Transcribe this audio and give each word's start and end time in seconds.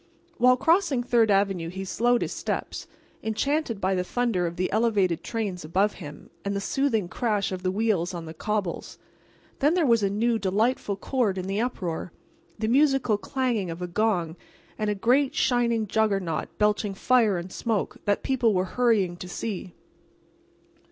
While 0.39 0.57
crossing 0.57 1.03
Third 1.03 1.29
avenue 1.29 1.69
he 1.69 1.85
slowed 1.85 2.23
his 2.23 2.31
steps, 2.33 2.87
enchanted 3.21 3.79
by 3.79 3.93
the 3.93 4.03
thunder 4.03 4.47
of 4.47 4.55
the 4.55 4.71
elevated 4.71 5.23
trains 5.23 5.63
above 5.63 5.93
him 6.01 6.31
and 6.43 6.55
the 6.55 6.59
soothing 6.59 7.07
crash 7.07 7.51
of 7.51 7.61
the 7.61 7.69
wheels 7.69 8.11
on 8.11 8.25
the 8.25 8.33
cobbles. 8.33 8.97
And 9.53 9.59
then 9.59 9.73
there 9.75 9.85
was 9.85 10.01
a 10.01 10.09
new, 10.09 10.39
delightful 10.39 10.95
chord 10.95 11.37
in 11.37 11.45
the 11.45 11.61
uproar—the 11.61 12.67
musical 12.67 13.19
clanging 13.19 13.69
of 13.69 13.79
a 13.83 13.87
gong 13.87 14.37
and 14.75 14.89
a 14.89 14.95
great 14.95 15.35
shining 15.35 15.85
juggernaut 15.85 16.47
belching 16.57 16.95
fire 16.95 17.37
and 17.37 17.51
smoke, 17.51 17.97
that 18.05 18.23
people 18.23 18.55
were 18.55 18.65
hurrying 18.73 19.17
to 19.17 19.29
see. 19.29 19.75